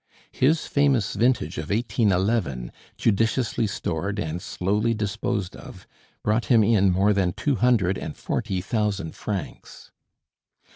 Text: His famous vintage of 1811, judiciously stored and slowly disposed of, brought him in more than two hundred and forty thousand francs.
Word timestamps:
His 0.31 0.65
famous 0.65 1.13
vintage 1.13 1.59
of 1.59 1.69
1811, 1.69 2.71
judiciously 2.97 3.67
stored 3.67 4.17
and 4.17 4.41
slowly 4.41 4.95
disposed 4.95 5.55
of, 5.55 5.85
brought 6.23 6.45
him 6.45 6.63
in 6.63 6.89
more 6.91 7.13
than 7.13 7.33
two 7.33 7.57
hundred 7.57 7.99
and 7.99 8.17
forty 8.17 8.61
thousand 8.61 9.13
francs. 9.15 9.91